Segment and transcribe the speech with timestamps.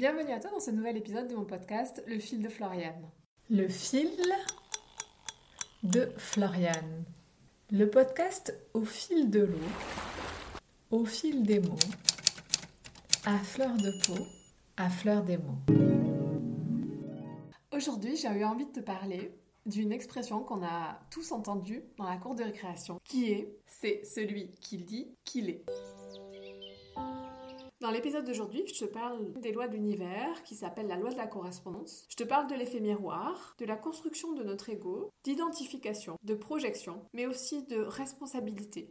[0.00, 3.10] Bienvenue à toi dans ce nouvel épisode de mon podcast Le fil de Floriane.
[3.50, 4.08] Le fil
[5.82, 7.04] de Floriane.
[7.70, 9.58] Le podcast au fil de l'eau,
[10.90, 11.76] au fil des mots,
[13.26, 14.24] à fleur de peau,
[14.78, 15.58] à fleur des mots.
[17.70, 19.34] Aujourd'hui, j'ai eu envie de te parler
[19.66, 24.52] d'une expression qu'on a tous entendue dans la cour de récréation, qui est c'est celui
[24.62, 25.66] qui dit qu'il est.
[27.80, 31.16] Dans l'épisode d'aujourd'hui, je te parle des lois de l'univers qui s'appellent la loi de
[31.16, 32.04] la correspondance.
[32.10, 37.02] Je te parle de l'effet miroir, de la construction de notre ego, d'identification, de projection,
[37.14, 38.90] mais aussi de responsabilité.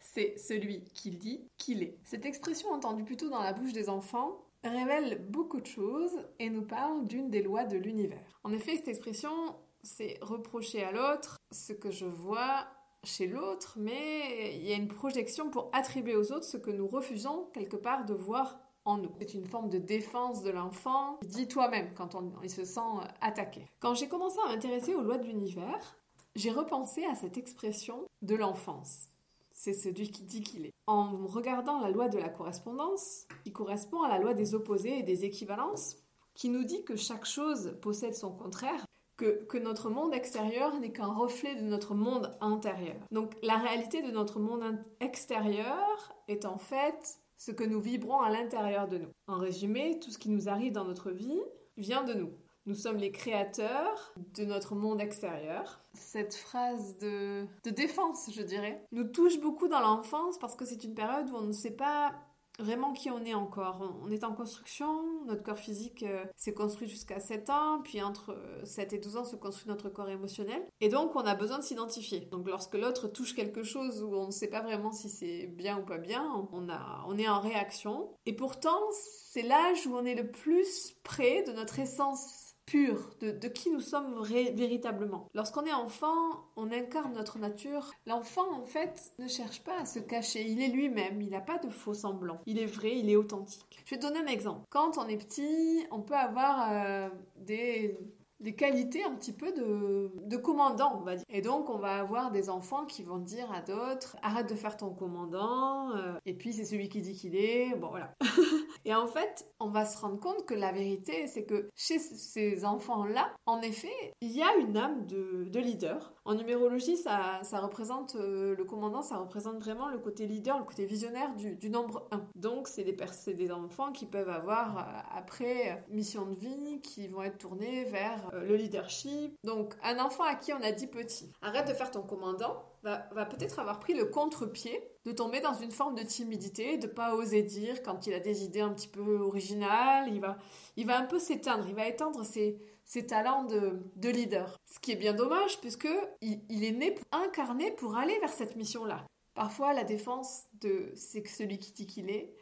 [0.00, 1.98] C'est celui qui dit qu'il est.
[2.02, 6.64] Cette expression entendue plutôt dans la bouche des enfants révèle beaucoup de choses et nous
[6.64, 8.40] parle d'une des lois de l'univers.
[8.42, 12.66] En effet, cette expression, c'est reprocher à l'autre ce que je vois
[13.04, 16.86] chez l'autre, mais il y a une projection pour attribuer aux autres ce que nous
[16.86, 19.10] refusons quelque part de voir en nous.
[19.18, 21.18] C'est une forme de défense de l'enfant.
[21.24, 22.80] Dis toi-même quand on, il se sent
[23.20, 23.66] attaqué.
[23.78, 25.96] Quand j'ai commencé à m'intéresser aux lois de l'univers,
[26.34, 29.08] j'ai repensé à cette expression de l'enfance.
[29.52, 30.72] C'est celui qui dit qu'il est.
[30.86, 35.02] En regardant la loi de la correspondance, qui correspond à la loi des opposés et
[35.02, 35.96] des équivalences,
[36.34, 38.86] qui nous dit que chaque chose possède son contraire,
[39.20, 42.96] que, notre monde extérieur n'est qu'un reflet de notre monde intérieur.
[43.10, 48.30] Donc la réalité de notre monde extérieur est en fait ce que nous vibrons à
[48.30, 49.10] l'intérieur de nous.
[49.26, 51.40] En résumé, tout ce qui nous arrive dans notre vie
[51.76, 52.30] vient de nous.
[52.66, 55.80] Nous sommes les créateurs de notre monde extérieur.
[55.94, 60.94] Cette phrase de, défense, je dirais, nous touche beaucoup dans l'enfance parce que c'est une
[60.94, 62.14] période où on ne sait pas
[62.60, 63.96] vraiment qui on est encore.
[64.02, 68.36] On est en construction, notre corps physique euh, s'est construit jusqu'à 7 ans, puis entre
[68.64, 70.62] 7 euh, et 12 ans se construit notre corps émotionnel.
[70.80, 72.28] Et donc on a besoin de s'identifier.
[72.30, 75.78] Donc lorsque l'autre touche quelque chose où on ne sait pas vraiment si c'est bien
[75.78, 78.10] ou pas bien, on, a, on est en réaction.
[78.26, 83.70] Et pourtant, c'est l'âge où on est le plus près de notre essence de, qui
[83.70, 85.28] nous sommes véritablement.
[85.34, 87.90] Lorsqu'on est enfant, on incarne notre nature.
[88.06, 90.46] L'enfant, en fait, ne cherche pas à se cacher.
[90.48, 91.20] Il est lui-même.
[91.20, 92.40] Il n'a pas de faux semblants.
[92.46, 93.82] Il est vrai, il est authentique.
[93.84, 94.66] Je vais te donner un exemple.
[94.70, 97.98] Quand on est petit, on peut avoir euh, des
[98.40, 101.24] des qualités un petit peu de, de commandant, on va dire.
[101.28, 104.76] Et donc, on va avoir des enfants qui vont dire à d'autres arrête de faire
[104.76, 107.76] ton commandant, euh, et puis c'est celui qui dit qu'il est.
[107.76, 108.14] Bon, voilà.
[108.84, 112.64] et en fait, on va se rendre compte que la vérité, c'est que chez ces
[112.64, 116.14] enfants-là, en effet, il y a une âme de, de leader.
[116.26, 120.84] En numérologie, ça, représente euh, le commandant, ça représente vraiment le côté leader, le côté
[120.84, 122.26] visionnaire du, nombre 1.
[122.36, 122.96] Donc, c'est des,
[123.34, 124.82] des enfants qui peuvent avoir, euh,
[125.16, 129.34] après, mission de vie, qui vont être tournés vers euh, le leadership.
[129.44, 133.26] Donc, un enfant à qui on a dit petit, arrête de faire ton commandant, va,
[133.26, 137.42] peut-être avoir pris le contre-pied de tomber dans une forme de timidité, de pas oser
[137.42, 140.08] dire quand il a des idées un petit peu originales.
[140.12, 140.38] Il va,
[140.76, 142.58] il va un peu s'éteindre, il va étendre ses,
[143.06, 144.56] talents de, de, leader.
[144.66, 145.88] Ce qui est bien dommage puisque
[146.20, 149.06] il, est né incarné pour aller vers cette mission-là.
[149.34, 152.34] Parfois, la défense de c'est celui qui dit qu'il est,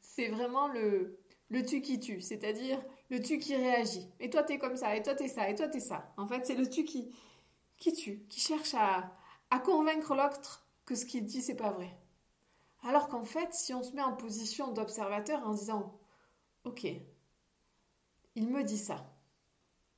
[0.00, 1.18] c'est vraiment le,
[1.50, 2.80] le tu qui tue, c'est-à-dire
[3.10, 4.08] le tu qui réagit.
[4.20, 6.12] Et toi t'es comme ça, et toi t'es ça, et toi t'es ça.
[6.16, 7.10] En fait, c'est le tu qui,
[7.76, 9.12] qui tue, qui cherche à,
[9.50, 11.96] à convaincre l'autre que ce qu'il dit c'est pas vrai.
[12.82, 15.98] Alors qu'en fait, si on se met en position d'observateur en disant
[16.64, 16.86] Ok,
[18.34, 19.04] il me dit ça,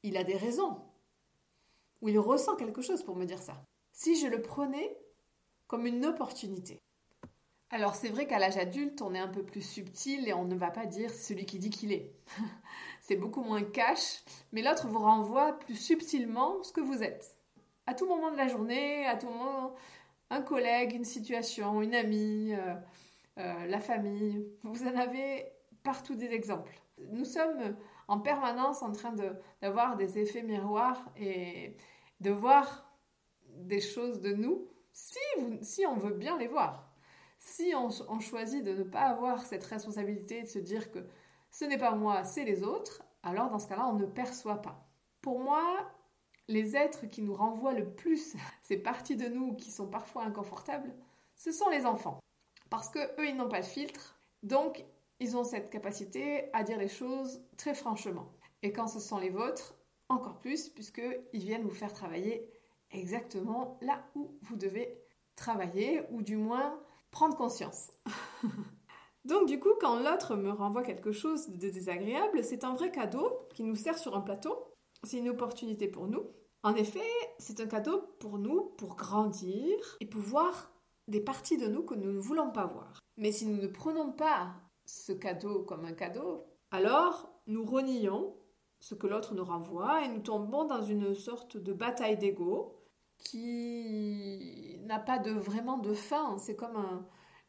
[0.02, 0.80] il a des raisons,
[2.00, 3.64] ou il ressent quelque chose pour me dire ça.
[3.92, 4.96] Si je le prenais
[5.66, 6.80] comme une opportunité,
[7.70, 10.54] alors c'est vrai qu'à l'âge adulte, on est un peu plus subtil et on ne
[10.54, 12.14] va pas dire celui qui dit qu'il est.
[13.00, 17.34] c'est beaucoup moins cash, mais l'autre vous renvoie plus subtilement ce que vous êtes.
[17.86, 19.74] À tout moment de la journée, à tout moment,
[20.30, 22.74] un collègue, une situation, une amie, euh,
[23.38, 25.46] euh, la famille, vous en avez
[25.82, 26.80] partout des exemples.
[27.10, 27.76] Nous sommes
[28.08, 29.14] en permanence en train
[29.60, 31.76] d'avoir des effets miroirs et
[32.20, 32.92] de voir
[33.48, 35.18] des choses de nous si,
[35.62, 36.92] si on veut bien les voir.
[37.38, 41.00] Si on, choisit de ne pas avoir cette responsabilité de se dire que
[41.50, 44.86] ce n'est pas moi, c'est les autres, alors dans ce cas-là, on ne perçoit pas.
[45.20, 45.90] Pour moi,
[46.48, 50.94] les êtres qui nous renvoient le plus ces parties de nous qui sont parfois inconfortables,
[51.36, 52.20] ce sont les enfants.
[52.70, 54.84] Parce que eux, ils n'ont pas de filtre, donc
[55.20, 58.32] ils ont cette capacité à dire les choses très franchement.
[58.62, 59.74] Et quand ce sont les vôtres,
[60.08, 62.48] encore plus, puisqu'ils viennent vous faire travailler
[62.90, 64.98] exactement là où vous devez
[65.36, 66.78] travailler, ou du moins
[67.10, 67.90] prendre conscience.
[69.24, 73.46] Donc du coup, quand l'autre me renvoie quelque chose de désagréable, c'est un vrai cadeau
[73.54, 74.71] qui nous sert sur un plateau.
[75.04, 76.24] C'est une opportunité pour nous.
[76.62, 77.00] En effet,
[77.38, 80.70] c'est un cadeau pour nous pour grandir et pour voir
[81.08, 83.00] des parties de nous que nous ne voulons pas voir.
[83.16, 84.54] Mais si nous ne prenons pas
[84.84, 88.36] ce cadeau comme un cadeau, alors nous renions
[88.78, 92.76] ce que l'autre nous renvoie et nous tombons dans une sorte de bataille d'ego
[93.18, 96.38] qui n'a pas de, vraiment de fin.
[96.38, 97.04] C'est comme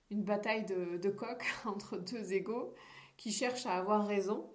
[0.10, 2.74] une bataille de, de coq entre deux égaux
[3.18, 4.53] qui cherchent à avoir raison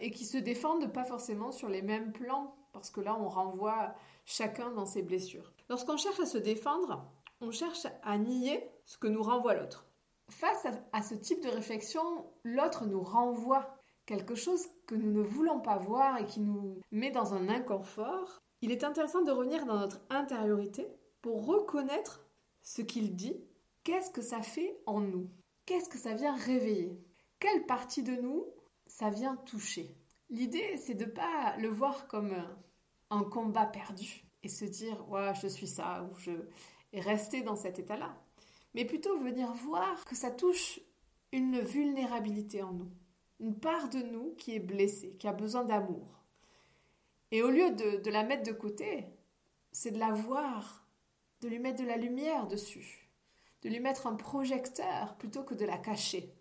[0.00, 3.94] et qui se défendent pas forcément sur les mêmes plans parce que là on renvoie
[4.24, 5.52] chacun dans ses blessures.
[5.68, 7.10] Lorsqu'on cherche à se défendre,
[7.40, 9.86] on cherche à nier ce que nous renvoie l'autre.
[10.30, 12.02] Face à, ce type de réflexion,
[12.44, 13.74] l'autre nous renvoie
[14.04, 18.38] quelque chose que nous ne voulons pas voir et qui nous met dans un inconfort.
[18.60, 20.86] Il est intéressant de revenir dans notre intériorité
[21.22, 22.26] pour reconnaître
[22.62, 23.42] ce qu'il dit,
[23.84, 25.30] qu'est-ce que ça fait en nous,
[25.64, 27.00] qu'est-ce que ça vient réveiller,
[27.40, 28.44] quelle partie de nous
[28.88, 29.94] ça vient toucher.
[30.30, 32.34] L'idée, c'est de pas le voir comme
[33.10, 36.32] un combat perdu et se dire ouais, je suis ça ou je
[36.92, 38.16] et rester dans cet état-là,
[38.74, 40.80] mais plutôt venir voir que ça touche
[41.32, 42.90] une vulnérabilité en nous,
[43.40, 46.24] une part de nous qui est blessée, qui a besoin d'amour.
[47.30, 49.06] Et au lieu de la mettre de côté,
[49.70, 50.86] c'est de la voir,
[51.42, 53.10] de lui mettre de la lumière dessus,
[53.62, 56.32] de lui mettre un projecteur plutôt que de la cacher,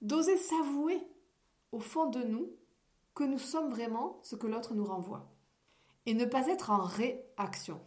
[0.00, 1.06] d'oser s'avouer
[1.74, 2.52] au fond de nous
[3.14, 5.28] que nous sommes vraiment ce que l'autre nous renvoie,
[6.06, 7.80] et ne pas être en réaction.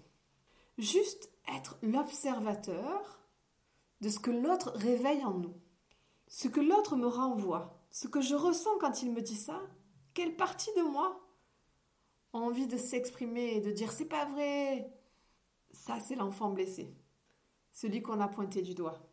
[0.77, 3.21] Juste être l'observateur
[4.01, 5.55] de ce que l'autre réveille en nous.
[6.27, 9.61] Ce que l'autre me renvoie, ce que je ressens quand il me dit ça,
[10.13, 11.25] quelle partie de moi
[12.33, 14.93] a envie de s'exprimer et de dire c'est pas vrai.
[15.71, 16.93] Ça, c'est l'enfant blessé,
[17.71, 19.06] celui qu'on a pointé du doigt.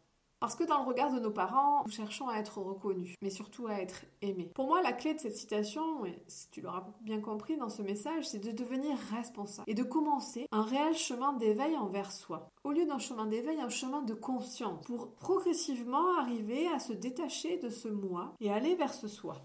[0.44, 3.67] Parce que dans le regard de nos parents, nous cherchons à être reconnus, mais surtout
[3.67, 4.52] à être aimés.
[4.55, 7.81] Pour moi, la clé de cette citation, et si tu l'auras bien compris dans ce
[7.81, 12.50] message, c'est de devenir responsable et de commencer un réel chemin d'éveil envers soi.
[12.62, 17.56] Au lieu d'un chemin d'éveil, un chemin de conscience, pour progressivement arriver à se détacher
[17.56, 19.37] de ce moi et aller vers ce soi.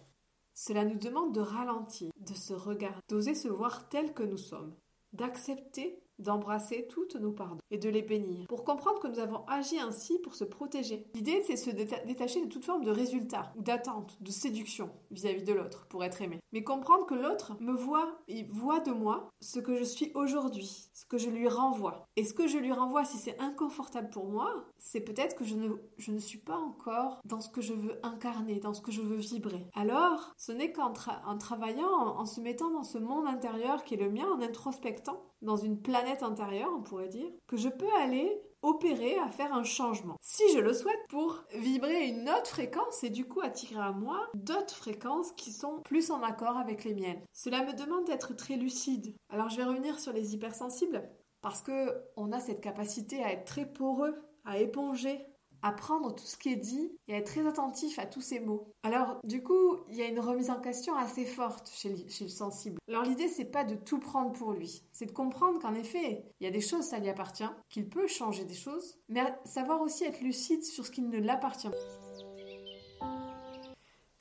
[0.54, 4.76] Cela nous demande de ralentir, de se regarder, d'oser se voir tel que nous sommes,
[5.14, 9.80] d'accepter d'embrasser toutes nos pardons et de les bénir, pour comprendre que nous avons agi
[9.80, 11.06] ainsi pour se protéger.
[11.14, 15.54] L'idée, c'est se détacher de toute forme de résultat ou d'attente, de séduction vis-à-vis de
[15.54, 16.40] l'autre pour être aimé.
[16.52, 20.90] Mais comprendre que l'autre me voit, il voit de moi ce que je suis aujourd'hui,
[20.94, 22.08] ce que je lui renvoie.
[22.16, 25.56] Et ce que je lui renvoie, si c'est inconfortable pour moi, c'est peut-être que je
[25.56, 28.92] ne, je ne suis pas encore dans ce que je veux incarner, dans ce que
[28.92, 29.68] je veux vibrer.
[29.76, 34.10] Alors, ce n'est qu'en travaillant, en se mettant dans ce monde intérieur qui est le
[34.10, 39.18] mien, en introspectant, dans une planète intérieure, on pourrait dire, que je peux aller opérer
[39.20, 40.18] à faire un changement.
[40.22, 44.28] Si je le souhaite pour vibrer une autre fréquence et du coup attirer à moi
[44.34, 47.22] d'autres fréquences qui sont plus en accord avec les miennes.
[47.34, 49.16] Cela me demande d'être très lucide.
[49.30, 51.10] Alors je vais revenir sur les hypersensibles
[51.42, 55.26] parce que on a cette capacité à être très poreux, à éponger,
[55.62, 58.40] à prendre tout ce qui est dit et à être très attentif à tous ces
[58.40, 58.74] mots.
[58.84, 62.80] Alors, du coup, il y a une remise en question assez forte chez le, sensible.
[62.88, 64.84] Alors, l'idée, c'est pas de tout prendre pour lui.
[64.92, 68.08] C'est de comprendre qu'en effet, il y a des choses, ça lui appartient, qu'il peut
[68.08, 72.00] changer des choses, mais savoir aussi être lucide sur ce qui ne l'appartient pas.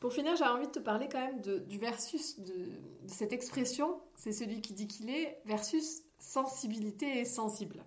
[0.00, 2.70] Pour finir, j'ai envie de te parler quand même du versus de
[3.08, 7.84] cette expression, c'est celui qui dit qu'il est, versus sensibilité et sensible.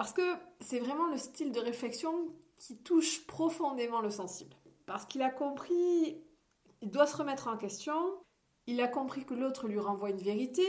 [0.00, 0.22] Parce que
[0.60, 4.56] c'est vraiment le style de réflexion qui touche profondément le sensible.
[4.86, 6.16] Parce qu'il a compris,
[6.80, 7.94] il doit se remettre en question,
[8.66, 10.64] il a compris que l'autre lui renvoie une vérité,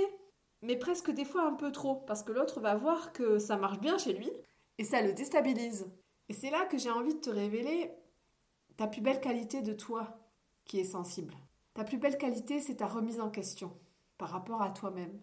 [0.61, 3.79] mais presque des fois un peu trop, parce que l'autre va voir que ça marche
[3.79, 4.29] bien chez lui,
[4.77, 5.89] et ça le déstabilise.
[6.27, 7.89] Et c'est là que j'ai envie de te révéler
[8.75, 10.19] ta plus belle qualité de toi
[10.65, 11.37] qui est sensible.
[11.73, 13.79] Ta plus belle qualité, c'est ta remise en question
[14.17, 15.21] par rapport à toi-même.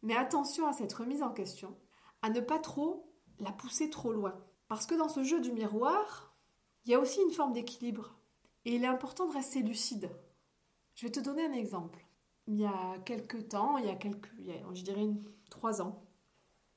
[0.00, 1.76] Mais attention à cette remise en question,
[2.22, 3.09] à ne pas trop
[3.40, 4.34] la pousser trop loin.
[4.68, 6.34] Parce que dans ce jeu du miroir,
[6.84, 8.16] il y a aussi une forme d'équilibre.
[8.64, 10.10] Et il est important de rester lucide.
[10.94, 12.04] Je vais te donner un exemple.
[12.46, 14.30] Il y a quelques temps, il y a quelques,
[14.74, 15.08] je dirais
[15.50, 16.04] trois ans,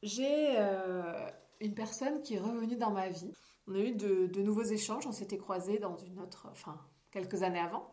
[0.03, 1.29] j'ai euh,
[1.61, 3.31] une personne qui est revenue dans ma vie.
[3.67, 6.79] On a eu de, nouveaux échanges, on s'était croisés dans une autre, enfin,
[7.11, 7.89] quelques années avant.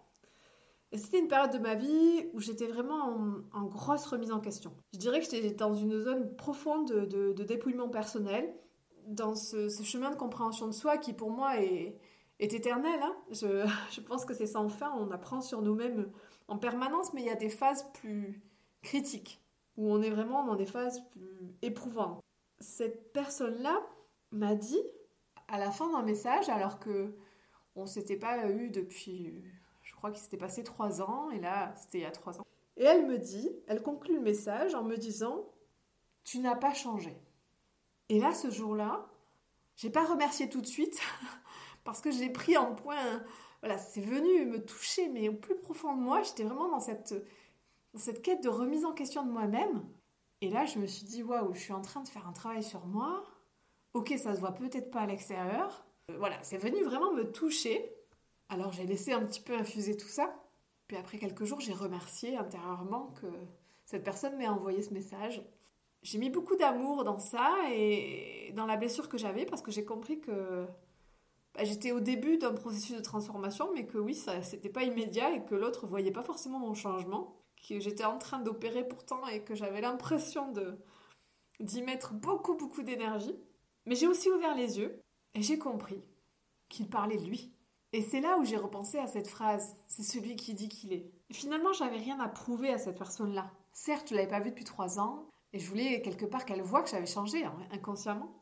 [0.93, 3.17] Et c'était une période de ma vie où j'étais vraiment
[3.53, 4.75] en, grosse remise en question.
[4.93, 8.53] Je dirais que j'étais dans une zone profonde de, dépouillement personnel,
[9.07, 11.97] dans ce, chemin de compréhension de soi qui pour moi est,
[12.41, 13.01] éternel.
[13.03, 13.17] Hein.
[13.31, 16.11] Je, pense que c'est sans fin, on apprend sur nous-mêmes
[16.49, 18.43] en permanence, mais il y a des phases plus
[18.83, 19.41] critiques,
[19.77, 22.21] où on est vraiment dans des phases plus éprouvantes.
[22.59, 23.79] Cette personne-là
[24.33, 24.83] m'a dit,
[25.47, 27.15] à la fin d'un message, alors que
[27.77, 29.45] on s'était pas eu depuis
[30.01, 32.47] crois qu'il s'était passé trois ans, et là, c'était il y a trois ans.
[32.77, 35.45] Et elle me dit, elle conclut le message en me disant
[36.25, 37.17] Tu n'as pas changé.
[38.09, 39.07] Et là, ce jour-là,
[39.77, 40.99] j'ai pas remercié tout de suite,
[41.85, 43.23] parce que j'ai pris en point
[43.61, 47.15] voilà, c'est venu me toucher, mais au plus profond de moi, j'étais vraiment dans cette,
[47.93, 49.85] dans cette quête de remise en question de moi-même.
[50.41, 52.63] Et là, je me suis dit, waouh, je suis en train de faire un travail
[52.63, 53.23] sur moi.
[53.93, 55.85] Ok, ça se voit peut-être pas à l'extérieur.
[56.11, 57.95] Euh, voilà, c'est venu vraiment me toucher.
[58.51, 60.35] Alors j'ai laissé un petit peu infuser tout ça.
[60.89, 63.29] Puis après quelques jours, j'ai remercié intérieurement que
[63.87, 65.41] cette personne m'ait envoyé ce message.
[66.03, 69.85] J'ai mis beaucoup d'amour dans ça et dans la blessure que j'avais parce que j'ai
[69.85, 70.67] compris que
[71.55, 75.33] bah, j'étais au début d'un processus de transformation, mais que oui, ça c'était pas immédiat
[75.33, 77.37] et que l'autre voyait pas forcément mon changement,
[77.69, 80.77] que j'étais en train d'opérer pourtant et que j'avais l'impression de
[81.61, 83.37] d'y mettre beaucoup beaucoup d'énergie.
[83.87, 85.01] Mais j'ai aussi ouvert les yeux
[85.35, 86.03] et j'ai compris
[86.69, 87.53] qu'il parlait de lui.
[87.93, 91.11] Et c'est là où j'ai repensé à cette phrase, c'est celui qui dit qu'il est.
[91.29, 93.51] Et finalement, j'avais rien à prouver à cette personne-là.
[93.73, 96.83] Certes, je l'avais pas vue depuis trois ans, et je voulais quelque part qu'elle voie
[96.83, 98.33] que j'avais changé hein, inconsciemment.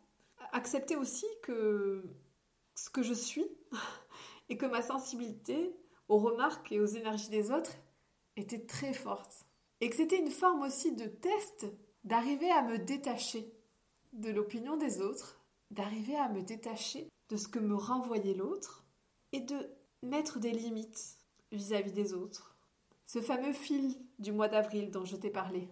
[0.53, 2.05] Accepter aussi que
[2.75, 3.47] ce que je suis
[4.51, 5.75] et que ma sensibilité
[6.09, 7.73] aux remarques et aux énergies des autres
[8.37, 9.47] était très forte.
[9.81, 11.67] Et que c'était une forme aussi de test
[12.05, 13.53] d'arriver à me détacher
[14.13, 15.41] de l'opinion des autres,
[15.71, 18.88] d'arriver à me détacher de ce que me renvoyait l'autre
[19.33, 19.71] et de
[20.03, 21.17] mettre des limites
[21.53, 22.57] vis-à-vis des autres.
[23.07, 25.69] Ce fameux fil du mois d'avril dont je t'ai parlé,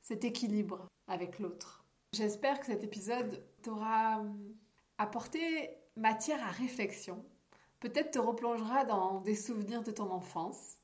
[0.00, 1.84] cet équilibre avec l'autre.
[2.14, 4.54] J'espère que cet épisode t'aura hum,
[4.98, 7.24] apporté matière à réflexion,
[7.80, 10.78] peut-être te replongera dans des souvenirs de ton enfance.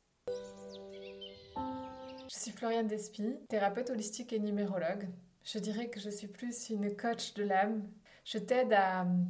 [1.56, 5.08] Je suis Floriane Despy, thérapeute holistique et numérologue.
[5.44, 7.88] Je dirais que je suis plus une coach de l'âme.
[8.24, 9.26] Je t'aide à hum,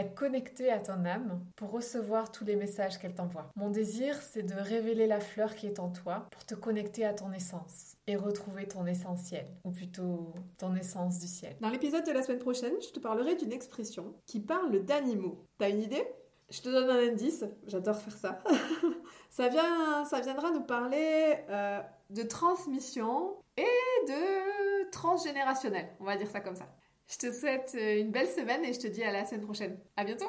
[0.00, 3.50] être connecté à ton âme pour recevoir tous les messages qu'elle t'envoie.
[3.56, 7.14] Mon désir, c'est de révéler la fleur qui est en toi pour te connecter à
[7.14, 11.56] ton essence et retrouver ton essentiel, ou plutôt ton essence du ciel.
[11.60, 15.44] Dans l'épisode de la semaine prochaine, je te parlerai d'une expression qui parle d'animaux.
[15.58, 16.06] T'as une idée?
[16.50, 18.42] Je te donne un indice, j'adore faire ça.
[19.30, 26.30] ça, vient, ça viendra nous parler euh, de transmission et de transgénérationnel, on va dire
[26.30, 26.66] ça comme ça.
[27.10, 29.78] Je te souhaite une belle semaine et je te dis à la semaine prochaine.
[29.96, 30.26] À bientôt